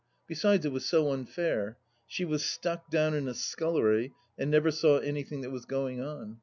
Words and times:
Besides, 0.25 0.65
it 0.65 0.71
was 0.71 0.83
so 0.87 1.11
unfair; 1.11 1.77
she 2.07 2.25
was 2.25 2.43
stuck 2.43 2.89
down 2.89 3.13
in 3.13 3.27
a 3.27 3.35
scullery, 3.35 4.13
and 4.35 4.49
never 4.49 4.71
saw 4.71 4.97
anything 4.97 5.41
that 5.41 5.51
was 5.51 5.65
going 5.65 6.01
on. 6.01 6.39